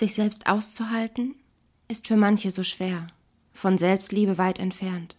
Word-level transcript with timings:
Sich 0.00 0.14
selbst 0.14 0.46
auszuhalten, 0.46 1.34
ist 1.86 2.08
für 2.08 2.16
manche 2.16 2.50
so 2.50 2.62
schwer, 2.62 3.08
von 3.52 3.76
Selbstliebe 3.76 4.38
weit 4.38 4.58
entfernt. 4.58 5.14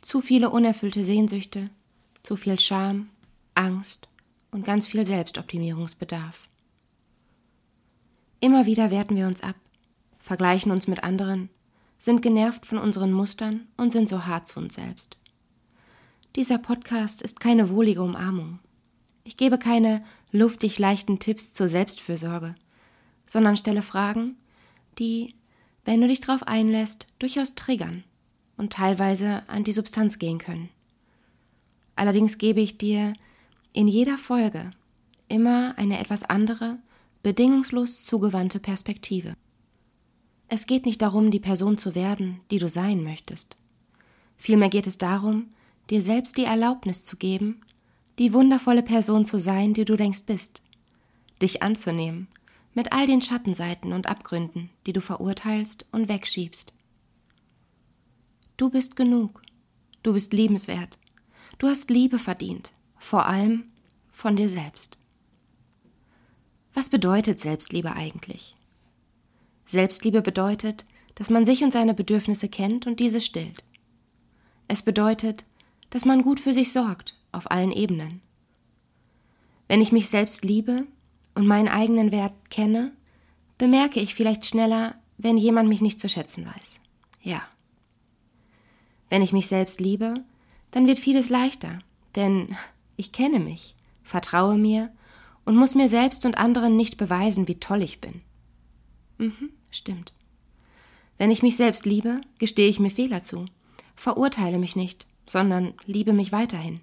Zu 0.00 0.22
viele 0.22 0.48
unerfüllte 0.48 1.04
Sehnsüchte, 1.04 1.68
zu 2.22 2.36
viel 2.36 2.58
Scham, 2.58 3.10
Angst 3.54 4.08
und 4.50 4.64
ganz 4.64 4.86
viel 4.86 5.04
Selbstoptimierungsbedarf. 5.04 6.48
Immer 8.40 8.64
wieder 8.64 8.90
werten 8.90 9.14
wir 9.14 9.26
uns 9.26 9.42
ab, 9.42 9.56
vergleichen 10.20 10.72
uns 10.72 10.88
mit 10.88 11.04
anderen, 11.04 11.50
sind 11.98 12.22
genervt 12.22 12.64
von 12.64 12.78
unseren 12.78 13.12
Mustern 13.12 13.68
und 13.76 13.92
sind 13.92 14.08
so 14.08 14.24
hart 14.24 14.48
zu 14.48 14.58
uns 14.58 14.76
selbst. 14.76 15.18
Dieser 16.34 16.56
Podcast 16.56 17.20
ist 17.20 17.40
keine 17.40 17.68
wohlige 17.68 18.00
Umarmung. 18.00 18.58
Ich 19.24 19.36
gebe 19.36 19.58
keine 19.58 20.02
luftig 20.32 20.78
leichten 20.78 21.18
Tipps 21.18 21.52
zur 21.52 21.68
Selbstfürsorge, 21.68 22.54
sondern 23.28 23.56
stelle 23.56 23.82
Fragen, 23.82 24.36
die, 24.98 25.34
wenn 25.84 26.00
du 26.00 26.08
dich 26.08 26.20
darauf 26.20 26.42
einlässt, 26.48 27.06
durchaus 27.20 27.54
triggern 27.54 28.02
und 28.56 28.72
teilweise 28.72 29.48
an 29.48 29.62
die 29.62 29.72
Substanz 29.72 30.18
gehen 30.18 30.38
können. 30.38 30.70
Allerdings 31.94 32.38
gebe 32.38 32.60
ich 32.60 32.78
dir 32.78 33.12
in 33.72 33.86
jeder 33.86 34.18
Folge 34.18 34.70
immer 35.28 35.76
eine 35.76 36.00
etwas 36.00 36.24
andere, 36.24 36.78
bedingungslos 37.22 38.04
zugewandte 38.04 38.58
Perspektive. 38.58 39.34
Es 40.48 40.66
geht 40.66 40.86
nicht 40.86 41.02
darum, 41.02 41.30
die 41.30 41.40
Person 41.40 41.76
zu 41.76 41.94
werden, 41.94 42.40
die 42.50 42.58
du 42.58 42.68
sein 42.68 43.04
möchtest. 43.04 43.58
Vielmehr 44.38 44.70
geht 44.70 44.86
es 44.86 44.96
darum, 44.96 45.48
dir 45.90 46.00
selbst 46.00 46.38
die 46.38 46.44
Erlaubnis 46.44 47.04
zu 47.04 47.16
geben, 47.16 47.60
die 48.18 48.32
wundervolle 48.32 48.82
Person 48.82 49.26
zu 49.26 49.38
sein, 49.38 49.74
die 49.74 49.84
du 49.84 49.96
denkst 49.96 50.24
bist, 50.24 50.62
dich 51.42 51.62
anzunehmen, 51.62 52.28
mit 52.74 52.92
all 52.92 53.06
den 53.06 53.22
Schattenseiten 53.22 53.92
und 53.92 54.06
Abgründen, 54.06 54.70
die 54.86 54.92
du 54.92 55.00
verurteilst 55.00 55.86
und 55.92 56.08
wegschiebst. 56.08 56.72
Du 58.56 58.70
bist 58.70 58.96
genug, 58.96 59.42
du 60.02 60.12
bist 60.12 60.32
liebenswert, 60.32 60.98
du 61.58 61.68
hast 61.68 61.90
Liebe 61.90 62.18
verdient, 62.18 62.72
vor 62.96 63.26
allem 63.26 63.68
von 64.10 64.36
dir 64.36 64.48
selbst. 64.48 64.98
Was 66.74 66.90
bedeutet 66.90 67.40
Selbstliebe 67.40 67.92
eigentlich? 67.94 68.56
Selbstliebe 69.64 70.22
bedeutet, 70.22 70.84
dass 71.14 71.30
man 71.30 71.44
sich 71.44 71.64
und 71.64 71.72
seine 71.72 71.94
Bedürfnisse 71.94 72.48
kennt 72.48 72.86
und 72.86 73.00
diese 73.00 73.20
stillt. 73.20 73.64
Es 74.68 74.82
bedeutet, 74.82 75.44
dass 75.90 76.04
man 76.04 76.22
gut 76.22 76.38
für 76.40 76.52
sich 76.52 76.72
sorgt, 76.72 77.16
auf 77.32 77.50
allen 77.50 77.72
Ebenen. 77.72 78.22
Wenn 79.66 79.80
ich 79.80 79.92
mich 79.92 80.08
selbst 80.08 80.44
liebe 80.44 80.86
und 81.38 81.46
meinen 81.46 81.68
eigenen 81.68 82.10
Wert 82.10 82.32
kenne, 82.50 82.90
bemerke 83.58 84.00
ich 84.00 84.16
vielleicht 84.16 84.44
schneller, 84.44 84.96
wenn 85.18 85.38
jemand 85.38 85.68
mich 85.68 85.80
nicht 85.80 86.00
zu 86.00 86.08
schätzen 86.08 86.44
weiß. 86.44 86.80
Ja. 87.22 87.42
Wenn 89.08 89.22
ich 89.22 89.32
mich 89.32 89.46
selbst 89.46 89.80
liebe, 89.80 90.24
dann 90.72 90.88
wird 90.88 90.98
vieles 90.98 91.28
leichter, 91.28 91.78
denn 92.16 92.56
ich 92.96 93.12
kenne 93.12 93.38
mich, 93.38 93.76
vertraue 94.02 94.58
mir 94.58 94.92
und 95.44 95.54
muss 95.54 95.76
mir 95.76 95.88
selbst 95.88 96.26
und 96.26 96.38
anderen 96.38 96.74
nicht 96.74 96.96
beweisen, 96.96 97.46
wie 97.46 97.60
toll 97.60 97.84
ich 97.84 98.00
bin. 98.00 98.20
Mhm, 99.18 99.50
stimmt. 99.70 100.12
Wenn 101.18 101.30
ich 101.30 101.44
mich 101.44 101.54
selbst 101.54 101.86
liebe, 101.86 102.20
gestehe 102.40 102.68
ich 102.68 102.80
mir 102.80 102.90
Fehler 102.90 103.22
zu, 103.22 103.46
verurteile 103.94 104.58
mich 104.58 104.74
nicht, 104.74 105.06
sondern 105.24 105.74
liebe 105.86 106.12
mich 106.12 106.32
weiterhin. 106.32 106.80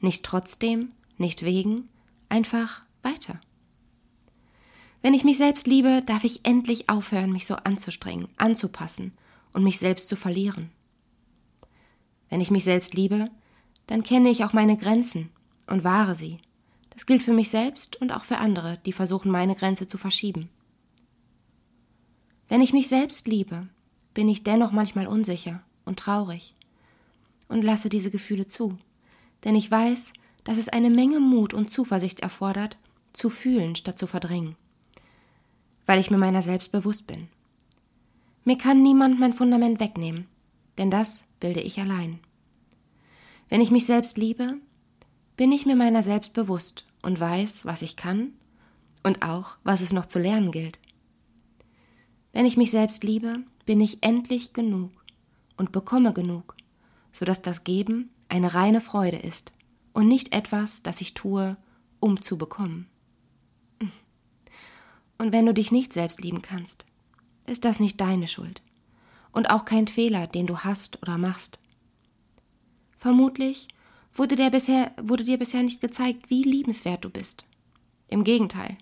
Nicht 0.00 0.24
trotzdem, 0.24 0.92
nicht 1.18 1.44
wegen, 1.44 1.90
einfach 2.30 2.80
weiter. 3.02 3.40
Wenn 5.04 5.12
ich 5.12 5.22
mich 5.22 5.36
selbst 5.36 5.66
liebe, 5.66 6.00
darf 6.00 6.24
ich 6.24 6.46
endlich 6.46 6.88
aufhören, 6.88 7.30
mich 7.30 7.44
so 7.44 7.56
anzustrengen, 7.56 8.26
anzupassen 8.38 9.12
und 9.52 9.62
mich 9.62 9.78
selbst 9.78 10.08
zu 10.08 10.16
verlieren. 10.16 10.70
Wenn 12.30 12.40
ich 12.40 12.50
mich 12.50 12.64
selbst 12.64 12.94
liebe, 12.94 13.30
dann 13.86 14.02
kenne 14.02 14.30
ich 14.30 14.44
auch 14.44 14.54
meine 14.54 14.78
Grenzen 14.78 15.28
und 15.66 15.84
wahre 15.84 16.14
sie. 16.14 16.38
Das 16.88 17.04
gilt 17.04 17.22
für 17.22 17.34
mich 17.34 17.50
selbst 17.50 17.96
und 18.00 18.12
auch 18.12 18.24
für 18.24 18.38
andere, 18.38 18.78
die 18.86 18.92
versuchen, 18.92 19.30
meine 19.30 19.54
Grenze 19.54 19.86
zu 19.86 19.98
verschieben. 19.98 20.48
Wenn 22.48 22.62
ich 22.62 22.72
mich 22.72 22.88
selbst 22.88 23.28
liebe, 23.28 23.68
bin 24.14 24.30
ich 24.30 24.42
dennoch 24.42 24.72
manchmal 24.72 25.06
unsicher 25.06 25.62
und 25.84 25.98
traurig 25.98 26.54
und 27.48 27.60
lasse 27.60 27.90
diese 27.90 28.10
Gefühle 28.10 28.46
zu, 28.46 28.78
denn 29.44 29.54
ich 29.54 29.70
weiß, 29.70 30.14
dass 30.44 30.56
es 30.56 30.70
eine 30.70 30.88
Menge 30.88 31.20
Mut 31.20 31.52
und 31.52 31.70
Zuversicht 31.70 32.20
erfordert, 32.20 32.78
zu 33.12 33.28
fühlen 33.28 33.76
statt 33.76 33.98
zu 33.98 34.06
verdrängen, 34.06 34.56
weil 35.86 36.00
ich 36.00 36.10
mir 36.10 36.18
meiner 36.18 36.42
selbst 36.42 36.72
bewusst 36.72 37.06
bin. 37.06 37.28
Mir 38.44 38.58
kann 38.58 38.82
niemand 38.82 39.18
mein 39.18 39.32
Fundament 39.32 39.80
wegnehmen, 39.80 40.26
denn 40.78 40.90
das 40.90 41.24
bilde 41.40 41.60
ich 41.60 41.80
allein. 41.80 42.20
Wenn 43.48 43.60
ich 43.60 43.70
mich 43.70 43.86
selbst 43.86 44.18
liebe, 44.18 44.54
bin 45.36 45.52
ich 45.52 45.66
mir 45.66 45.76
meiner 45.76 46.02
selbst 46.02 46.32
bewusst 46.32 46.84
und 47.02 47.20
weiß, 47.20 47.66
was 47.66 47.82
ich 47.82 47.96
kann 47.96 48.32
und 49.02 49.22
auch, 49.22 49.56
was 49.64 49.80
es 49.80 49.92
noch 49.92 50.06
zu 50.06 50.18
lernen 50.18 50.52
gilt. 50.52 50.78
Wenn 52.32 52.46
ich 52.46 52.56
mich 52.56 52.70
selbst 52.70 53.04
liebe, 53.04 53.38
bin 53.66 53.80
ich 53.80 54.02
endlich 54.02 54.52
genug 54.52 54.90
und 55.56 55.72
bekomme 55.72 56.12
genug 56.12 56.56
sodass 57.14 57.40
das 57.40 57.64
Geben 57.64 58.10
eine 58.28 58.52
reine 58.52 58.82
Freude 58.82 59.16
ist 59.16 59.52
und 59.94 60.08
nicht 60.08 60.34
etwas, 60.34 60.82
das 60.82 61.00
ich 61.00 61.14
tue, 61.14 61.56
um 62.00 62.20
zu 62.20 62.36
bekommen. 62.36 62.88
Und 65.18 65.32
wenn 65.32 65.46
du 65.46 65.54
dich 65.54 65.72
nicht 65.72 65.92
selbst 65.92 66.22
lieben 66.22 66.42
kannst, 66.42 66.86
ist 67.46 67.64
das 67.64 67.80
nicht 67.80 68.00
deine 68.00 68.28
Schuld 68.28 68.62
und 69.34 69.50
auch 69.50 69.64
kein 69.64 69.86
Fehler, 69.88 70.26
den 70.26 70.46
du 70.46 70.58
hast 70.58 71.02
oder 71.02 71.18
machst. 71.18 71.58
Vermutlich 72.96 73.68
wurde 74.14 74.36
dir 74.36 74.50
bisher, 74.50 74.92
wurde 75.02 75.24
dir 75.24 75.38
bisher 75.38 75.62
nicht 75.62 75.80
gezeigt, 75.80 76.30
wie 76.30 76.42
liebenswert 76.42 77.04
du 77.04 77.10
bist. 77.10 77.46
Im 78.08 78.24
Gegenteil, 78.24 78.78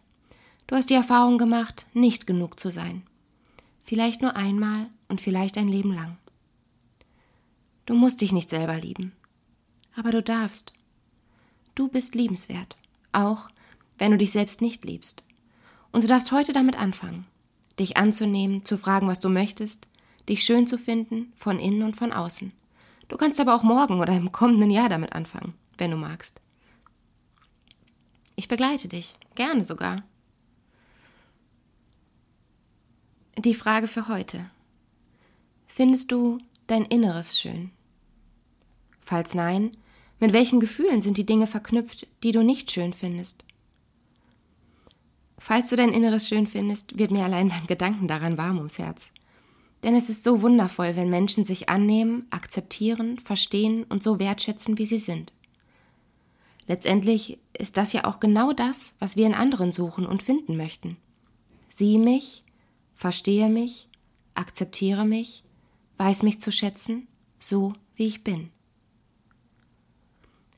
du 0.66 0.76
hast 0.76 0.91
die 0.91 0.94
Erfahrung 0.94 1.38
gemacht, 1.38 1.87
nicht 1.94 2.26
genug 2.26 2.60
zu 2.60 2.70
sein. 2.70 3.03
Vielleicht 3.82 4.22
nur 4.22 4.37
einmal 4.37 4.87
und 5.09 5.20
vielleicht 5.20 5.59
ein 5.59 5.69
Leben 5.69 5.93
lang. 5.93 6.19
Du 7.87 7.94
musst 7.94 8.20
dich 8.20 8.32
nicht 8.32 8.49
selber 8.49 8.76
lieben. 8.76 9.12
Aber 9.97 10.12
du 10.12 10.22
darfst. 10.22 10.72
Du 11.75 11.88
bist 11.88 12.14
liebenswert, 12.14 12.76
auch 13.12 13.49
wenn 13.99 14.12
du 14.12 14.19
dich 14.19 14.31
selbst 14.31 14.60
nicht 14.60 14.84
liebst. 14.84 15.25
Und 15.93 16.03
du 16.03 16.09
darfst 16.09 16.33
heute 16.33 16.53
damit 16.53 16.79
anfangen, 16.79 17.27
dich 17.79 17.97
anzunehmen, 17.97 18.65
zu 18.65 18.79
fragen, 18.79 19.07
was 19.07 19.21
du 19.21 19.29
möchtest, 19.29 19.87
dich 20.29 20.43
schön 20.43 20.67
zu 20.67 20.79
finden, 20.79 21.33
von 21.37 21.59
innen 21.59 21.83
und 21.83 21.97
von 21.97 22.13
außen. 22.13 22.53
Du 23.09 23.17
kannst 23.17 23.41
aber 23.41 23.55
auch 23.55 23.63
morgen 23.63 24.01
oder 24.01 24.17
im 24.17 24.33
kommenden 24.33 24.71
Jahr 24.71 24.89
damit 24.89 25.13
anfangen, 25.13 25.55
wenn 25.77 25.91
du 25.91 25.97
magst. 25.97 26.41
Ich 28.37 28.49
begleite 28.49 28.89
dich, 28.89 29.15
gerne 29.35 29.65
sogar. 29.65 30.03
Die 33.37 33.55
Frage 33.55 33.89
für 33.89 34.09
heute. 34.09 34.51
Findest 35.67 36.11
du 36.13 36.39
dein 36.67 36.85
Inneres 36.85 37.41
schön? 37.41 37.71
Falls 39.01 39.35
nein, 39.35 39.77
mit 40.21 40.33
welchen 40.33 40.61
Gefühlen 40.61 41.03
sind 41.03 41.19
die 41.19 41.27
Dinge 41.27 41.47
verknüpft, 41.47 42.07
die 42.23 42.33
du 42.33 42.43
nicht 42.43 42.71
schön 42.71 42.93
findest? 42.93 43.45
Falls 45.45 45.71
du 45.71 45.75
dein 45.75 45.93
Inneres 45.93 46.29
schön 46.29 46.47
findest, 46.47 46.99
wird 46.99 47.11
mir 47.11 47.25
allein 47.25 47.49
beim 47.49 47.67
Gedanken 47.67 48.07
daran 48.07 48.39
warm 48.39 48.59
ums 48.59 48.79
Herz. 48.79 49.11
Denn 49.83 49.97
es 49.97 50.09
ist 50.09 50.23
so 50.23 50.41
wundervoll, 50.41 50.95
wenn 50.95 51.11
Menschen 51.11 51.45
sich 51.45 51.69
annehmen, 51.69 52.29
akzeptieren, 52.31 53.19
verstehen 53.19 53.83
und 53.89 54.05
so 54.05 54.21
wertschätzen, 54.21 54.79
wie 54.79 54.87
sie 54.87 55.01
sind. 55.01 55.33
Letztendlich 56.69 57.41
ist 57.59 57.77
das 57.77 57.93
ja 57.93 58.05
auch 58.05 58.21
genau 58.21 58.53
das, 58.53 58.95
was 59.01 59.17
wir 59.17 59.27
in 59.27 59.35
anderen 59.35 59.73
suchen 59.73 60.07
und 60.07 60.23
finden 60.23 60.57
möchten. 60.57 60.97
Sieh 61.69 61.99
mich, 61.99 62.45
verstehe 62.95 63.49
mich, 63.49 63.88
akzeptiere 64.35 65.05
mich, 65.05 65.43
weiß 65.97 66.23
mich 66.23 66.41
zu 66.41 66.53
schätzen, 66.53 67.09
so 67.41 67.73
wie 67.97 68.06
ich 68.06 68.23
bin. 68.23 68.50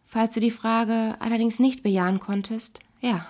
Falls 0.05 0.35
du 0.35 0.41
die 0.41 0.51
Frage 0.51 1.17
allerdings 1.21 1.59
nicht 1.59 1.83
bejahen 1.83 2.21
konntest, 2.21 2.81
ja, 3.01 3.27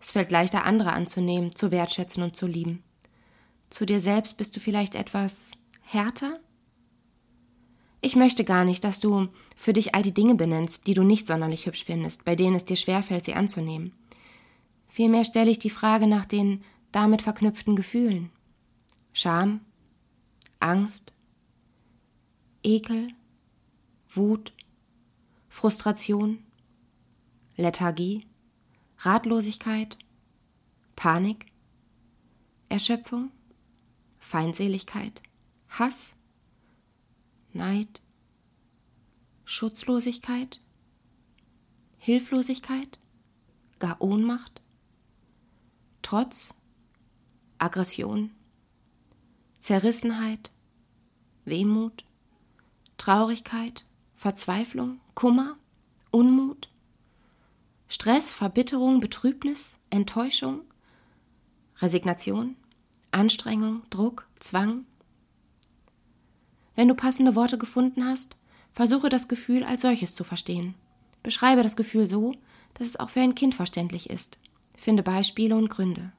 es 0.00 0.10
fällt 0.12 0.30
leichter, 0.30 0.64
andere 0.64 0.92
anzunehmen, 0.92 1.54
zu 1.54 1.70
wertschätzen 1.70 2.22
und 2.22 2.36
zu 2.36 2.46
lieben. 2.46 2.82
Zu 3.70 3.84
dir 3.84 4.00
selbst 4.00 4.36
bist 4.36 4.56
du 4.56 4.60
vielleicht 4.60 4.94
etwas 4.94 5.50
härter? 5.82 6.38
Ich 8.00 8.14
möchte 8.14 8.44
gar 8.44 8.64
nicht, 8.64 8.84
dass 8.84 9.00
du 9.00 9.28
für 9.56 9.72
dich 9.72 9.94
all 9.94 10.02
die 10.02 10.14
Dinge 10.14 10.36
benennst, 10.36 10.86
die 10.86 10.94
du 10.94 11.02
nicht 11.02 11.26
sonderlich 11.26 11.66
hübsch 11.66 11.84
findest, 11.84 12.24
bei 12.24 12.36
denen 12.36 12.54
es 12.54 12.64
dir 12.64 12.76
schwerfällt, 12.76 13.24
sie 13.24 13.34
anzunehmen. 13.34 13.92
Vielmehr 14.88 15.24
stelle 15.24 15.50
ich 15.50 15.58
die 15.58 15.70
Frage 15.70 16.06
nach 16.06 16.24
den 16.24 16.62
damit 16.92 17.22
verknüpften 17.22 17.76
Gefühlen. 17.76 18.30
Scham, 19.12 19.60
Angst, 20.60 21.14
Ekel, 22.62 23.08
Wut, 24.08 24.52
Frustration, 25.48 26.38
Lethargie, 27.56 28.27
Ratlosigkeit, 28.98 29.96
Panik? 30.96 31.46
Erschöpfung, 32.68 33.30
Feindseligkeit, 34.18 35.22
Hass, 35.68 36.14
Neid, 37.52 38.02
Schutzlosigkeit, 39.44 40.60
Hilflosigkeit, 41.98 42.98
gar 43.78 44.00
Ohnmacht, 44.02 44.60
Trotz, 46.02 46.52
Aggression, 47.58 48.30
Zerrissenheit, 49.58 50.50
Wehmut, 51.44 52.04
Traurigkeit, 52.96 53.84
Verzweiflung, 54.16 55.00
Kummer, 55.14 55.56
Unmut, 56.10 56.68
Stress, 57.88 58.34
Verbitterung, 58.34 59.00
Betrübnis, 59.00 59.74
Enttäuschung, 59.90 60.60
Resignation, 61.80 62.56
Anstrengung, 63.10 63.82
Druck, 63.90 64.26
Zwang. 64.38 64.84
Wenn 66.76 66.88
du 66.88 66.94
passende 66.94 67.34
Worte 67.34 67.56
gefunden 67.56 68.04
hast, 68.04 68.36
versuche 68.72 69.08
das 69.08 69.28
Gefühl 69.28 69.64
als 69.64 69.82
solches 69.82 70.14
zu 70.14 70.22
verstehen. 70.22 70.74
Beschreibe 71.22 71.62
das 71.62 71.76
Gefühl 71.76 72.06
so, 72.06 72.34
dass 72.74 72.88
es 72.88 73.00
auch 73.00 73.10
für 73.10 73.20
ein 73.20 73.34
Kind 73.34 73.54
verständlich 73.54 74.10
ist. 74.10 74.38
Finde 74.76 75.02
Beispiele 75.02 75.56
und 75.56 75.68
Gründe. 75.68 76.12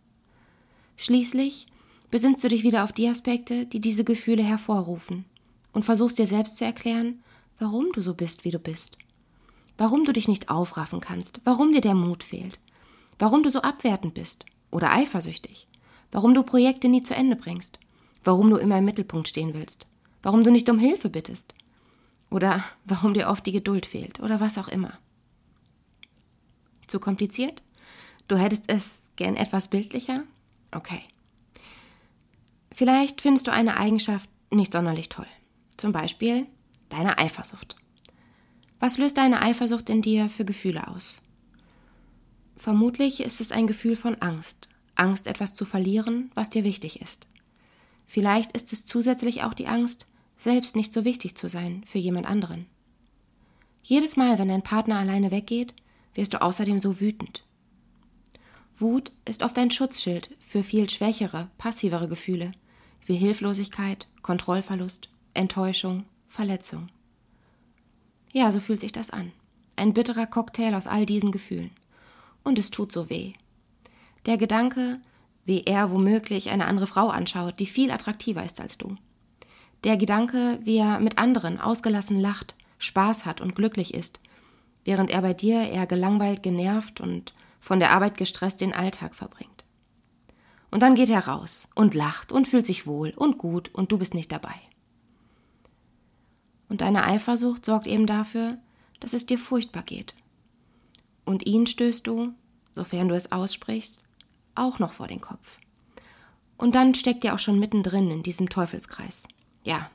Schließlich 0.97 1.67
besinnst 2.11 2.43
du 2.43 2.49
dich 2.49 2.63
wieder 2.63 2.83
auf 2.83 2.91
die 2.91 3.07
Aspekte, 3.07 3.65
die 3.65 3.79
diese 3.79 4.03
Gefühle 4.03 4.43
hervorrufen 4.43 5.25
und 5.71 5.85
versuchst 5.85 6.17
dir 6.17 6.27
selbst 6.27 6.57
zu 6.57 6.65
erklären, 6.65 7.23
warum 7.59 7.91
du 7.93 8.01
so 8.01 8.13
bist, 8.13 8.43
wie 8.43 8.51
du 8.51 8.59
bist. 8.59 8.97
Warum 9.79 10.03
du 10.03 10.11
dich 10.11 10.27
nicht 10.27 10.49
aufraffen 10.49 10.99
kannst, 10.99 11.39
warum 11.45 11.71
dir 11.71 11.79
der 11.79 11.95
Mut 11.95 12.21
fehlt, 12.21 12.59
warum 13.17 13.43
du 13.43 13.49
so 13.49 13.61
abwertend 13.61 14.13
bist 14.13 14.45
oder 14.71 14.91
eifersüchtig, 14.91 15.69
warum 16.11 16.33
du 16.33 16.43
Projekte 16.43 16.89
nie 16.89 17.01
zu 17.01 17.15
Ende 17.15 17.37
bringst, 17.37 17.79
warum 18.25 18.49
du 18.49 18.57
immer 18.57 18.77
im 18.77 18.83
Mittelpunkt 18.83 19.29
stehen 19.29 19.53
willst, 19.53 19.87
warum 20.21 20.43
du 20.43 20.51
nicht 20.51 20.69
um 20.69 20.79
Hilfe 20.79 21.09
bittest 21.09 21.55
oder 22.29 22.61
warum 22.83 23.13
dir 23.13 23.29
oft 23.29 23.45
die 23.45 23.53
Geduld 23.53 23.85
fehlt 23.85 24.19
oder 24.19 24.41
was 24.41 24.57
auch 24.57 24.67
immer. 24.67 24.99
Zu 26.85 26.99
kompliziert? 26.99 27.63
Du 28.27 28.35
hättest 28.35 28.65
es 28.67 29.11
gern 29.15 29.37
etwas 29.37 29.69
bildlicher? 29.69 30.23
Okay. 30.75 31.03
Vielleicht 32.73 33.21
findest 33.21 33.47
du 33.47 33.53
eine 33.53 33.77
Eigenschaft 33.77 34.29
nicht 34.51 34.73
sonderlich 34.73 35.07
toll. 35.07 35.27
Zum 35.77 35.93
Beispiel 35.93 36.47
deine 36.89 37.17
Eifersucht. 37.17 37.77
Was 38.79 38.97
löst 38.97 39.17
deine 39.17 39.41
Eifersucht 39.41 39.89
in 39.89 40.01
dir 40.01 40.29
für 40.29 40.45
Gefühle 40.45 40.87
aus? 40.87 41.21
Vermutlich 42.55 43.21
ist 43.21 43.41
es 43.41 43.51
ein 43.51 43.67
Gefühl 43.67 43.95
von 43.95 44.15
Angst. 44.15 44.69
Angst, 44.95 45.27
etwas 45.27 45.53
zu 45.53 45.65
verlieren, 45.65 46.31
was 46.33 46.49
dir 46.49 46.63
wichtig 46.63 47.01
ist. 47.01 47.27
Vielleicht 48.05 48.53
ist 48.53 48.73
es 48.73 48.85
zusätzlich 48.85 49.43
auch 49.43 49.53
die 49.53 49.67
Angst, 49.67 50.07
selbst 50.37 50.75
nicht 50.75 50.93
so 50.93 51.05
wichtig 51.05 51.35
zu 51.35 51.49
sein 51.49 51.83
für 51.85 51.99
jemand 51.99 52.25
anderen. 52.25 52.65
Jedes 53.83 54.15
Mal, 54.17 54.39
wenn 54.39 54.47
dein 54.47 54.61
Partner 54.61 54.97
alleine 54.97 55.31
weggeht, 55.31 55.73
wirst 56.13 56.33
du 56.33 56.41
außerdem 56.41 56.79
so 56.79 56.99
wütend. 56.99 57.45
Wut 58.77 59.11
ist 59.25 59.43
oft 59.43 59.57
ein 59.57 59.71
Schutzschild 59.71 60.35
für 60.39 60.63
viel 60.63 60.89
schwächere, 60.89 61.49
passivere 61.57 62.07
Gefühle, 62.07 62.53
wie 63.05 63.15
Hilflosigkeit, 63.15 64.07
Kontrollverlust, 64.21 65.09
Enttäuschung, 65.33 66.05
Verletzung. 66.27 66.89
Ja, 68.31 68.51
so 68.51 68.59
fühlt 68.59 68.79
sich 68.79 68.91
das 68.91 69.09
an. 69.09 69.31
Ein 69.75 69.93
bitterer 69.93 70.27
Cocktail 70.27 70.75
aus 70.75 70.87
all 70.87 71.05
diesen 71.05 71.31
Gefühlen. 71.31 71.71
Und 72.43 72.59
es 72.59 72.71
tut 72.71 72.91
so 72.91 73.09
weh. 73.09 73.33
Der 74.25 74.37
Gedanke, 74.37 74.99
wie 75.45 75.63
er 75.63 75.91
womöglich 75.91 76.49
eine 76.49 76.65
andere 76.65 76.87
Frau 76.87 77.09
anschaut, 77.09 77.59
die 77.59 77.65
viel 77.65 77.91
attraktiver 77.91 78.43
ist 78.43 78.61
als 78.61 78.77
du. 78.77 78.95
Der 79.83 79.97
Gedanke, 79.97 80.59
wie 80.61 80.77
er 80.77 80.99
mit 80.99 81.17
anderen 81.17 81.59
ausgelassen 81.59 82.19
lacht, 82.19 82.55
Spaß 82.77 83.25
hat 83.25 83.41
und 83.41 83.55
glücklich 83.55 83.93
ist, 83.93 84.19
während 84.83 85.09
er 85.09 85.21
bei 85.21 85.33
dir 85.33 85.61
eher 85.69 85.87
gelangweilt, 85.87 86.43
genervt 86.43 87.01
und 87.01 87.33
von 87.59 87.79
der 87.79 87.91
Arbeit 87.91 88.17
gestresst 88.17 88.61
den 88.61 88.73
Alltag 88.73 89.15
verbringt. 89.15 89.65
Und 90.71 90.83
dann 90.83 90.95
geht 90.95 91.09
er 91.09 91.27
raus 91.27 91.67
und 91.75 91.95
lacht 91.95 92.31
und 92.31 92.47
fühlt 92.47 92.65
sich 92.65 92.85
wohl 92.85 93.11
und 93.15 93.37
gut 93.37 93.73
und 93.73 93.91
du 93.91 93.97
bist 93.97 94.13
nicht 94.13 94.31
dabei. 94.31 94.55
Und 96.69 96.81
deine 96.81 97.03
Eifersucht 97.03 97.65
sorgt 97.65 97.87
eben 97.87 98.05
dafür, 98.05 98.57
dass 98.99 99.13
es 99.13 99.25
dir 99.25 99.37
furchtbar 99.37 99.83
geht. 99.83 100.15
Und 101.25 101.45
ihn 101.45 101.67
stößt 101.67 102.07
du, 102.07 102.33
sofern 102.75 103.09
du 103.09 103.15
es 103.15 103.31
aussprichst, 103.31 104.03
auch 104.55 104.79
noch 104.79 104.93
vor 104.93 105.07
den 105.07 105.21
Kopf. 105.21 105.59
Und 106.57 106.75
dann 106.75 106.93
steckt 106.93 107.23
ihr 107.23 107.33
auch 107.33 107.39
schon 107.39 107.59
mittendrin 107.59 108.11
in 108.11 108.23
diesem 108.23 108.49
Teufelskreis. 108.49 109.23
Ja. 109.63 109.89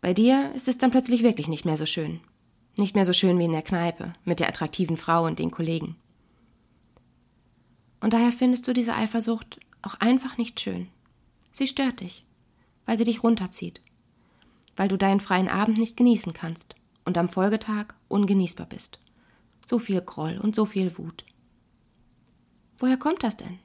Bei 0.00 0.14
dir 0.14 0.52
ist 0.54 0.66
es 0.66 0.78
dann 0.78 0.90
plötzlich 0.90 1.22
wirklich 1.22 1.48
nicht 1.48 1.64
mehr 1.64 1.76
so 1.76 1.86
schön. 1.86 2.20
Nicht 2.76 2.94
mehr 2.94 3.04
so 3.04 3.12
schön 3.12 3.38
wie 3.38 3.44
in 3.44 3.52
der 3.52 3.62
Kneipe, 3.62 4.14
mit 4.24 4.40
der 4.40 4.48
attraktiven 4.48 4.96
Frau 4.96 5.26
und 5.26 5.38
den 5.38 5.50
Kollegen. 5.50 5.96
Und 8.00 8.14
daher 8.14 8.32
findest 8.32 8.66
du 8.66 8.72
diese 8.72 8.94
Eifersucht 8.94 9.60
auch 9.82 9.94
einfach 9.94 10.38
nicht 10.38 10.60
schön. 10.60 10.88
Sie 11.52 11.66
stört 11.66 12.00
dich, 12.00 12.24
weil 12.86 12.96
sie 12.96 13.04
dich 13.04 13.22
runterzieht, 13.22 13.80
weil 14.76 14.88
du 14.88 14.96
deinen 14.96 15.20
freien 15.20 15.48
Abend 15.48 15.78
nicht 15.78 15.96
genießen 15.96 16.32
kannst 16.32 16.74
und 17.04 17.18
am 17.18 17.28
Folgetag 17.28 17.94
ungenießbar 18.08 18.66
bist. 18.66 18.98
So 19.66 19.78
viel 19.78 20.00
Groll 20.00 20.38
und 20.38 20.54
so 20.54 20.64
viel 20.64 20.96
Wut. 20.98 21.24
Woher 22.78 22.96
kommt 22.96 23.22
das 23.22 23.36
denn? 23.36 23.58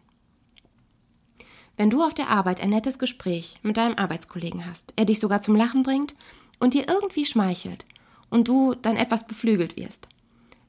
Wenn 1.75 1.89
du 1.89 2.03
auf 2.03 2.13
der 2.13 2.29
Arbeit 2.29 2.61
ein 2.61 2.71
nettes 2.71 2.97
Gespräch 2.97 3.59
mit 3.61 3.77
deinem 3.77 3.95
Arbeitskollegen 3.95 4.65
hast, 4.65 4.93
er 4.95 5.05
dich 5.05 5.19
sogar 5.19 5.41
zum 5.41 5.55
Lachen 5.55 5.83
bringt 5.83 6.15
und 6.59 6.73
dir 6.73 6.87
irgendwie 6.87 7.25
schmeichelt 7.25 7.85
und 8.29 8.47
du 8.47 8.73
dann 8.73 8.95
etwas 8.95 9.27
beflügelt 9.27 9.77
wirst, 9.77 10.07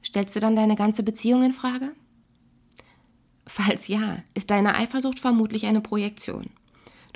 stellst 0.04 0.36
du 0.36 0.40
dann 0.40 0.54
deine 0.54 0.76
ganze 0.76 1.02
Beziehung 1.02 1.42
in 1.42 1.52
Frage? 1.52 1.92
Falls 3.46 3.88
ja, 3.88 4.18
ist 4.34 4.50
deine 4.50 4.74
Eifersucht 4.74 5.18
vermutlich 5.18 5.64
eine 5.64 5.80
Projektion. 5.80 6.50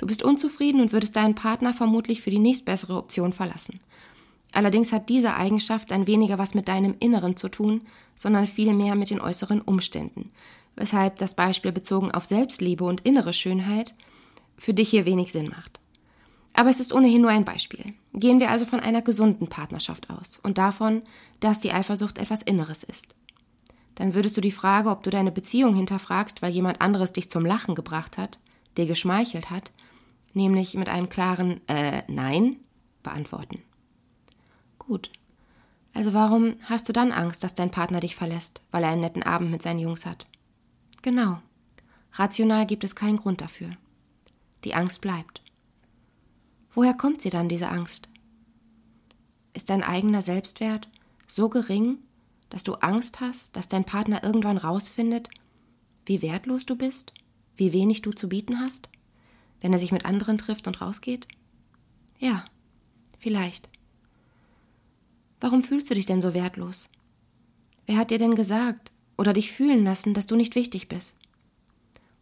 Du 0.03 0.07
bist 0.07 0.21
unzufrieden 0.21 0.81
und 0.81 0.91
würdest 0.91 1.15
deinen 1.15 1.33
Partner 1.33 1.73
vermutlich 1.73 2.21
für 2.21 2.29
die 2.29 2.37
nächstbessere 2.37 2.97
Option 2.97 3.31
verlassen. 3.31 3.79
Allerdings 4.51 4.91
hat 4.91 5.07
diese 5.07 5.33
Eigenschaft 5.33 5.91
dann 5.91 6.07
weniger 6.07 6.37
was 6.37 6.55
mit 6.55 6.67
deinem 6.67 6.95
Inneren 6.99 7.37
zu 7.37 7.47
tun, 7.47 7.79
sondern 8.17 8.45
vielmehr 8.45 8.95
mit 8.95 9.11
den 9.11 9.21
äußeren 9.21 9.61
Umständen, 9.61 10.27
weshalb 10.75 11.19
das 11.19 11.37
Beispiel 11.37 11.71
bezogen 11.71 12.11
auf 12.11 12.25
Selbstliebe 12.25 12.83
und 12.83 12.99
innere 13.05 13.31
Schönheit 13.31 13.95
für 14.57 14.73
dich 14.73 14.89
hier 14.89 15.05
wenig 15.05 15.31
Sinn 15.31 15.47
macht. 15.47 15.79
Aber 16.51 16.69
es 16.69 16.81
ist 16.81 16.91
ohnehin 16.91 17.21
nur 17.21 17.31
ein 17.31 17.45
Beispiel. 17.45 17.93
Gehen 18.13 18.41
wir 18.41 18.51
also 18.51 18.65
von 18.65 18.81
einer 18.81 19.03
gesunden 19.03 19.47
Partnerschaft 19.47 20.09
aus 20.09 20.37
und 20.43 20.57
davon, 20.57 21.01
dass 21.39 21.61
die 21.61 21.71
Eifersucht 21.71 22.17
etwas 22.17 22.41
Inneres 22.41 22.83
ist. 22.83 23.15
Dann 23.95 24.15
würdest 24.15 24.35
du 24.35 24.41
die 24.41 24.51
Frage, 24.51 24.89
ob 24.89 25.03
du 25.03 25.11
deine 25.11 25.31
Beziehung 25.31 25.73
hinterfragst, 25.75 26.41
weil 26.41 26.51
jemand 26.51 26.81
anderes 26.81 27.13
dich 27.13 27.29
zum 27.29 27.45
Lachen 27.45 27.73
gebracht 27.73 28.17
hat, 28.17 28.37
dir 28.75 28.85
geschmeichelt 28.85 29.49
hat, 29.49 29.71
nämlich 30.33 30.73
mit 30.75 30.89
einem 30.89 31.09
klaren 31.09 31.61
äh, 31.67 32.03
Nein 32.07 32.57
beantworten. 33.01 33.61
Gut. 34.79 35.11
Also 35.93 36.13
warum 36.13 36.55
hast 36.65 36.89
du 36.89 36.93
dann 36.93 37.11
Angst, 37.11 37.43
dass 37.43 37.55
dein 37.55 37.71
Partner 37.71 37.99
dich 37.99 38.15
verlässt, 38.15 38.63
weil 38.71 38.83
er 38.83 38.89
einen 38.89 39.01
netten 39.01 39.23
Abend 39.23 39.51
mit 39.51 39.61
seinen 39.61 39.79
Jungs 39.79 40.05
hat? 40.05 40.27
Genau. 41.01 41.39
Rational 42.13 42.65
gibt 42.65 42.83
es 42.83 42.95
keinen 42.95 43.17
Grund 43.17 43.41
dafür. 43.41 43.77
Die 44.63 44.73
Angst 44.73 45.01
bleibt. 45.01 45.41
Woher 46.73 46.93
kommt 46.93 47.21
sie 47.21 47.29
dann, 47.29 47.49
diese 47.49 47.69
Angst? 47.69 48.09
Ist 49.53 49.69
dein 49.69 49.83
eigener 49.83 50.21
Selbstwert 50.21 50.89
so 51.27 51.49
gering, 51.49 51.99
dass 52.49 52.63
du 52.63 52.75
Angst 52.75 53.19
hast, 53.19 53.55
dass 53.55 53.69
dein 53.69 53.83
Partner 53.83 54.23
irgendwann 54.23 54.57
rausfindet, 54.57 55.29
wie 56.05 56.21
wertlos 56.21 56.65
du 56.65 56.75
bist, 56.75 57.13
wie 57.55 57.73
wenig 57.73 58.01
du 58.01 58.11
zu 58.11 58.29
bieten 58.29 58.59
hast, 58.59 58.89
wenn 59.63 59.73
er 59.73 59.79
sich 59.79 59.91
mit 59.91 60.05
anderen 60.05 60.37
trifft 60.37 60.67
und 60.67 60.79
rausgeht? 60.79 61.27
Ja, 62.19 62.45
vielleicht. 63.17 63.67
Warum 65.41 65.63
fühlst 65.63 65.89
du 65.89 65.95
dich 65.95 66.05
denn 66.05 66.21
so 66.21 66.35
wertlos? 66.35 66.89
Wer 67.87 67.97
hat 67.97 68.11
dir 68.11 68.19
denn 68.19 68.35
gesagt, 68.35 68.93
oder 69.17 69.33
dich 69.33 69.51
fühlen 69.51 69.83
lassen, 69.83 70.13
dass 70.13 70.27
du 70.27 70.35
nicht 70.35 70.55
wichtig 70.55 70.89
bist. 70.89 71.15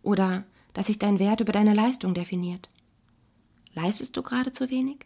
Oder 0.03 0.43
dass 0.73 0.87
sich 0.87 0.99
dein 0.99 1.19
Wert 1.19 1.41
über 1.41 1.51
deine 1.51 1.73
Leistung 1.73 2.13
definiert. 2.13 2.69
Leistest 3.73 4.17
du 4.17 4.21
gerade 4.21 4.51
zu 4.51 4.69
wenig? 4.69 5.05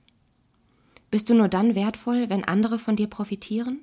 Bist 1.12 1.30
du 1.30 1.36
nur 1.36 1.48
dann 1.48 1.76
wertvoll, 1.76 2.30
wenn 2.30 2.44
andere 2.44 2.80
von 2.80 2.96
dir 2.96 3.08
profitieren? 3.08 3.80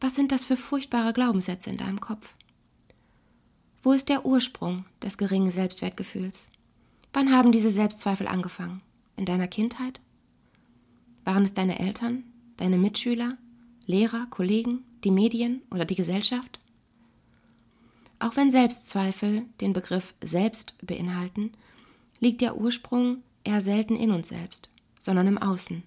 Was 0.00 0.14
sind 0.14 0.32
das 0.32 0.44
für 0.44 0.56
furchtbare 0.56 1.12
Glaubenssätze 1.12 1.70
in 1.70 1.76
deinem 1.76 2.00
Kopf? 2.00 2.34
Wo 3.82 3.92
ist 3.92 4.08
der 4.08 4.26
Ursprung 4.26 4.84
des 5.02 5.18
geringen 5.18 5.50
Selbstwertgefühls? 5.50 6.48
Wann 7.16 7.32
haben 7.32 7.50
diese 7.50 7.70
Selbstzweifel 7.70 8.28
angefangen? 8.28 8.82
In 9.16 9.24
deiner 9.24 9.48
Kindheit? 9.48 10.02
Waren 11.24 11.44
es 11.44 11.54
deine 11.54 11.78
Eltern, 11.78 12.24
deine 12.58 12.76
Mitschüler, 12.76 13.38
Lehrer, 13.86 14.26
Kollegen, 14.28 14.84
die 15.02 15.10
Medien 15.10 15.62
oder 15.70 15.86
die 15.86 15.94
Gesellschaft? 15.94 16.60
Auch 18.18 18.36
wenn 18.36 18.50
Selbstzweifel 18.50 19.46
den 19.62 19.72
Begriff 19.72 20.12
selbst 20.22 20.74
beinhalten, 20.82 21.52
liegt 22.20 22.42
der 22.42 22.58
Ursprung 22.58 23.22
eher 23.44 23.62
selten 23.62 23.96
in 23.96 24.10
uns 24.10 24.28
selbst, 24.28 24.68
sondern 24.98 25.26
im 25.26 25.38
Außen. 25.38 25.84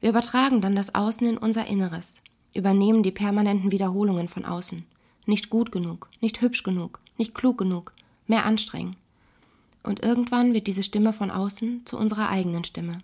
Wir 0.00 0.08
übertragen 0.08 0.62
dann 0.62 0.74
das 0.74 0.94
Außen 0.94 1.26
in 1.26 1.36
unser 1.36 1.66
Inneres, 1.66 2.22
übernehmen 2.54 3.02
die 3.02 3.12
permanenten 3.12 3.72
Wiederholungen 3.72 4.28
von 4.28 4.46
außen. 4.46 4.86
Nicht 5.26 5.50
gut 5.50 5.70
genug, 5.70 6.08
nicht 6.22 6.40
hübsch 6.40 6.62
genug, 6.62 6.98
nicht 7.18 7.34
klug 7.34 7.58
genug, 7.58 7.92
mehr 8.26 8.46
anstrengen. 8.46 8.96
Und 9.82 10.02
irgendwann 10.02 10.52
wird 10.52 10.66
diese 10.66 10.82
Stimme 10.82 11.12
von 11.12 11.30
außen 11.30 11.86
zu 11.86 11.96
unserer 11.96 12.28
eigenen 12.28 12.64
Stimme. 12.64 12.98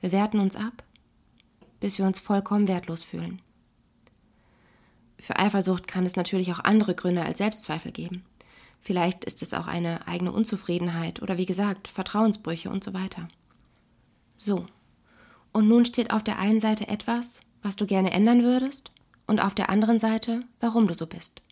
Wir 0.00 0.12
werten 0.12 0.38
uns 0.38 0.54
ab, 0.54 0.84
bis 1.80 1.98
wir 1.98 2.06
uns 2.06 2.18
vollkommen 2.18 2.68
wertlos 2.68 3.04
fühlen. 3.04 3.40
Für 5.18 5.38
Eifersucht 5.38 5.88
kann 5.88 6.06
es 6.06 6.16
natürlich 6.16 6.52
auch 6.52 6.60
andere 6.60 6.94
Gründe 6.94 7.24
als 7.24 7.38
Selbstzweifel 7.38 7.90
geben. 7.90 8.24
Vielleicht 8.80 9.24
ist 9.24 9.42
es 9.42 9.54
auch 9.54 9.66
eine 9.66 10.06
eigene 10.06 10.32
Unzufriedenheit 10.32 11.20
oder 11.20 11.38
wie 11.38 11.46
gesagt 11.46 11.88
Vertrauensbrüche 11.88 12.70
und 12.70 12.84
so 12.84 12.94
weiter. 12.94 13.28
So. 14.36 14.66
Und 15.52 15.66
nun 15.66 15.84
steht 15.84 16.12
auf 16.12 16.22
der 16.22 16.38
einen 16.38 16.60
Seite 16.60 16.86
etwas, 16.86 17.40
was 17.62 17.76
du 17.76 17.86
gerne 17.86 18.12
ändern 18.12 18.42
würdest, 18.42 18.92
und 19.26 19.40
auf 19.40 19.54
der 19.54 19.68
anderen 19.68 19.98
Seite, 19.98 20.40
warum 20.60 20.86
du 20.86 20.94
so 20.94 21.06
bist. 21.06 21.42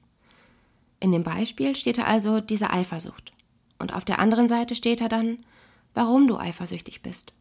In 0.99 1.13
dem 1.13 1.23
Beispiel 1.23 1.77
steht 1.77 1.99
also 1.99 2.41
diese 2.41 2.71
Eifersucht. 2.71 3.33
Und 3.79 3.93
auf 3.93 4.05
der 4.05 4.19
anderen 4.19 4.49
Seite 4.49 4.75
steht 4.75 5.01
da 5.01 5.09
dann, 5.09 5.39
warum 5.95 6.29
du 6.29 6.39
eifersüchtig 6.39 7.03
bist. 7.03 7.33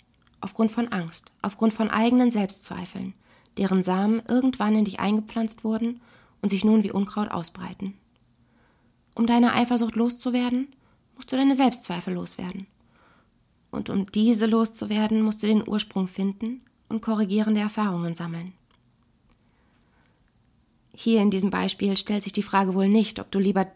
Aufgrund 0.41 0.71
von 0.71 0.89
Angst, 0.89 1.31
aufgrund 1.41 1.73
von 1.73 1.89
eigenen 1.89 2.31
Selbstzweifeln, 2.31 3.13
deren 3.57 3.83
Samen 3.83 4.21
irgendwann 4.27 4.75
in 4.75 4.85
dich 4.85 4.99
eingepflanzt 4.99 5.63
wurden 5.63 6.01
und 6.41 6.49
sich 6.49 6.65
nun 6.65 6.83
wie 6.83 6.91
Unkraut 6.91 7.31
ausbreiten. 7.31 7.97
Um 9.15 9.25
deine 9.25 9.53
Eifersucht 9.53 9.95
loszuwerden, 9.95 10.67
musst 11.15 11.31
du 11.31 11.37
deine 11.37 11.55
Selbstzweifel 11.55 12.13
loswerden. 12.13 12.67
Und 13.71 13.89
um 13.89 14.11
diese 14.11 14.45
loszuwerden, 14.45 15.21
musst 15.21 15.41
du 15.41 15.47
den 15.47 15.67
Ursprung 15.67 16.07
finden 16.07 16.61
und 16.89 17.01
korrigierende 17.01 17.61
Erfahrungen 17.61 18.15
sammeln. 18.15 18.53
Hier 20.93 21.21
in 21.21 21.31
diesem 21.31 21.49
Beispiel 21.49 21.97
stellt 21.97 22.23
sich 22.23 22.33
die 22.33 22.43
Frage 22.43 22.73
wohl 22.73 22.87
nicht, 22.87 23.19
ob 23.19 23.31
du 23.31 23.39
lieber 23.39 23.67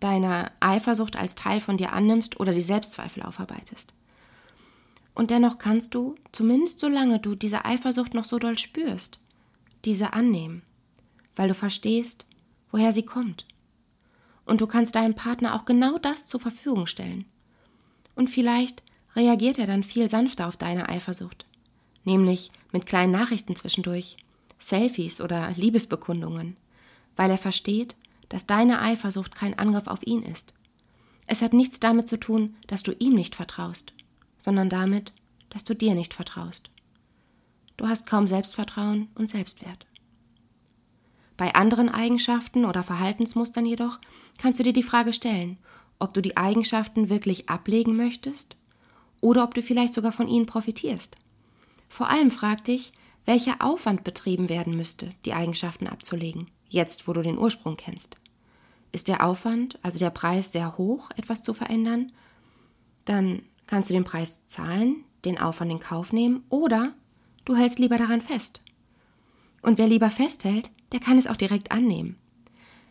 deine 0.00 0.50
Eifersucht 0.60 1.16
als 1.16 1.34
Teil 1.34 1.60
von 1.60 1.76
dir 1.76 1.92
annimmst 1.92 2.40
oder 2.40 2.52
die 2.52 2.60
Selbstzweifel 2.60 3.22
aufarbeitest. 3.22 3.94
Und 5.14 5.30
dennoch 5.30 5.58
kannst 5.58 5.94
du, 5.94 6.16
zumindest 6.32 6.80
solange 6.80 7.20
du 7.20 7.34
diese 7.34 7.64
Eifersucht 7.64 8.14
noch 8.14 8.24
so 8.24 8.38
doll 8.38 8.58
spürst, 8.58 9.20
diese 9.84 10.12
annehmen, 10.12 10.62
weil 11.36 11.48
du 11.48 11.54
verstehst, 11.54 12.26
woher 12.70 12.92
sie 12.92 13.04
kommt 13.04 13.46
und 14.46 14.60
du 14.60 14.66
kannst 14.66 14.94
deinem 14.94 15.14
Partner 15.14 15.54
auch 15.54 15.64
genau 15.64 15.98
das 15.98 16.26
zur 16.26 16.40
Verfügung 16.40 16.86
stellen. 16.86 17.24
Und 18.14 18.30
vielleicht 18.30 18.82
reagiert 19.16 19.58
er 19.58 19.66
dann 19.66 19.82
viel 19.82 20.10
sanfter 20.10 20.46
auf 20.46 20.56
deine 20.56 20.88
Eifersucht, 20.88 21.46
nämlich 22.04 22.50
mit 22.72 22.86
kleinen 22.86 23.12
Nachrichten 23.12 23.56
zwischendurch, 23.56 24.16
Selfies 24.58 25.20
oder 25.20 25.52
Liebesbekundungen, 25.56 26.56
weil 27.16 27.30
er 27.30 27.38
versteht, 27.38 27.96
dass 28.28 28.46
deine 28.46 28.80
Eifersucht 28.80 29.34
kein 29.34 29.58
Angriff 29.58 29.86
auf 29.86 30.06
ihn 30.06 30.22
ist. 30.22 30.54
Es 31.26 31.42
hat 31.42 31.52
nichts 31.52 31.80
damit 31.80 32.08
zu 32.08 32.18
tun, 32.18 32.56
dass 32.66 32.82
du 32.82 32.92
ihm 32.98 33.14
nicht 33.14 33.34
vertraust, 33.34 33.94
sondern 34.38 34.68
damit, 34.68 35.12
dass 35.50 35.64
du 35.64 35.74
dir 35.74 35.94
nicht 35.94 36.14
vertraust. 36.14 36.70
Du 37.76 37.88
hast 37.88 38.06
kaum 38.06 38.26
Selbstvertrauen 38.26 39.08
und 39.14 39.28
Selbstwert. 39.28 39.86
Bei 41.36 41.54
anderen 41.54 41.88
Eigenschaften 41.88 42.64
oder 42.64 42.82
Verhaltensmustern 42.82 43.66
jedoch 43.66 43.98
kannst 44.38 44.60
du 44.60 44.64
dir 44.64 44.72
die 44.72 44.82
Frage 44.82 45.12
stellen, 45.12 45.58
ob 45.98 46.14
du 46.14 46.20
die 46.20 46.36
Eigenschaften 46.36 47.08
wirklich 47.08 47.48
ablegen 47.48 47.96
möchtest 47.96 48.56
oder 49.20 49.42
ob 49.42 49.54
du 49.54 49.62
vielleicht 49.62 49.94
sogar 49.94 50.12
von 50.12 50.28
ihnen 50.28 50.46
profitierst. 50.46 51.16
Vor 51.88 52.10
allem 52.10 52.30
frag 52.30 52.64
dich, 52.64 52.92
welcher 53.24 53.62
Aufwand 53.62 54.04
betrieben 54.04 54.48
werden 54.48 54.76
müsste, 54.76 55.10
die 55.24 55.32
Eigenschaften 55.32 55.86
abzulegen, 55.86 56.50
jetzt 56.74 57.08
wo 57.08 57.12
du 57.12 57.22
den 57.22 57.38
Ursprung 57.38 57.76
kennst. 57.76 58.16
Ist 58.92 59.08
der 59.08 59.24
Aufwand, 59.26 59.78
also 59.82 59.98
der 59.98 60.10
Preis, 60.10 60.52
sehr 60.52 60.76
hoch, 60.76 61.10
etwas 61.16 61.42
zu 61.42 61.54
verändern? 61.54 62.12
Dann 63.04 63.42
kannst 63.66 63.90
du 63.90 63.94
den 63.94 64.04
Preis 64.04 64.46
zahlen, 64.46 65.04
den 65.24 65.40
Aufwand 65.40 65.70
in 65.70 65.80
Kauf 65.80 66.12
nehmen 66.12 66.44
oder 66.48 66.94
du 67.44 67.56
hältst 67.56 67.78
lieber 67.78 67.96
daran 67.96 68.20
fest. 68.20 68.62
Und 69.62 69.78
wer 69.78 69.88
lieber 69.88 70.10
festhält, 70.10 70.70
der 70.92 71.00
kann 71.00 71.18
es 71.18 71.26
auch 71.26 71.36
direkt 71.36 71.72
annehmen. 71.72 72.16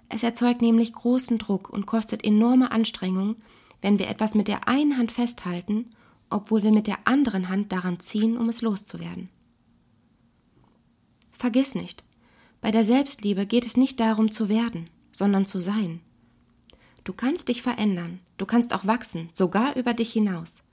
Es 0.09 0.23
erzeugt 0.23 0.61
nämlich 0.61 0.93
großen 0.93 1.37
Druck 1.37 1.69
und 1.69 1.85
kostet 1.85 2.23
enorme 2.23 2.71
Anstrengung, 2.71 3.35
wenn 3.81 3.99
wir 3.99 4.07
etwas 4.07 4.35
mit 4.35 4.47
der 4.47 4.67
einen 4.67 4.97
Hand 4.97 5.11
festhalten, 5.11 5.91
obwohl 6.29 6.63
wir 6.63 6.71
mit 6.71 6.87
der 6.87 7.07
anderen 7.07 7.49
Hand 7.49 7.71
daran 7.71 7.99
ziehen, 7.99 8.37
um 8.37 8.49
es 8.49 8.61
loszuwerden. 8.61 9.29
Vergiss 11.31 11.75
nicht, 11.75 12.03
bei 12.63 12.71
der 12.71 12.85
Selbstliebe 12.85 13.45
geht 13.45 13.65
es 13.65 13.75
nicht 13.75 13.99
darum 13.99 14.31
zu 14.31 14.47
werden, 14.47 14.89
sondern 15.11 15.45
zu 15.45 15.59
sein. 15.59 15.99
Du 17.03 17.11
kannst 17.11 17.49
dich 17.49 17.61
verändern, 17.61 18.21
du 18.37 18.45
kannst 18.45 18.73
auch 18.73 18.87
wachsen, 18.87 19.29
sogar 19.33 19.75
über 19.75 19.93
dich 19.93 20.13
hinaus. 20.13 20.63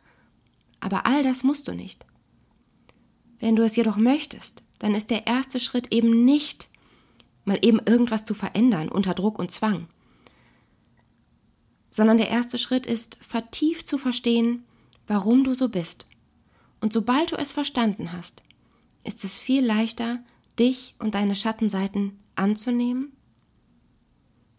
Aber 0.79 1.05
all 1.05 1.25
das 1.25 1.43
musst 1.43 1.67
du 1.67 1.75
nicht. 1.75 2.07
Wenn 3.41 3.57
du 3.57 3.65
es 3.65 3.75
jedoch 3.75 3.97
möchtest, 3.97 4.63
dann 4.79 4.95
ist 4.95 5.11
der 5.11 5.27
erste 5.27 5.59
Schritt 5.59 5.93
eben 5.93 6.25
nicht 6.25 6.69
mal 7.45 7.59
eben 7.61 7.81
irgendwas 7.85 8.25
zu 8.25 8.35
verändern 8.35 8.89
unter 8.89 9.15
Druck 9.15 9.41
und 9.41 9.51
Zwang, 9.51 9.89
sondern 11.91 12.19
der 12.19 12.29
erste 12.29 12.57
Schritt 12.57 12.87
ist, 12.87 13.19
vertieft 13.21 13.89
zu 13.89 13.99
verstehen, 13.99 14.63
warum 15.09 15.43
du 15.43 15.55
so 15.55 15.69
bist. 15.69 16.07
Und 16.81 16.93
sobald 16.93 17.33
du 17.33 17.37
es 17.37 17.51
verstanden 17.51 18.13
hast, 18.13 18.45
ist 19.03 19.25
es 19.25 19.39
viel 19.39 19.67
leichter, 19.67 20.21
dich 20.61 20.95
und 20.99 21.15
deine 21.15 21.35
Schattenseiten 21.35 22.21
anzunehmen 22.37 23.13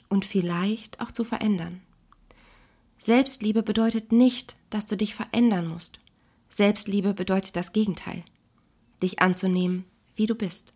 und 0.10 0.25
vielleicht 0.25 1.00
auch 1.00 1.12
zu 1.12 1.24
verändern. 1.24 1.81
Selbstliebe 2.98 3.63
bedeutet 3.63 4.12
nicht, 4.12 4.55
dass 4.70 4.86
du 4.86 4.98
dich 4.98 5.15
verändern 5.15 5.67
musst. 5.67 6.00
Selbstliebe 6.50 7.13
bedeutet 7.13 7.55
das 7.55 7.72
Gegenteil, 7.72 8.24
dich 9.01 9.22
anzunehmen, 9.22 9.86
wie 10.15 10.25
du 10.25 10.36
bist. 10.36 10.74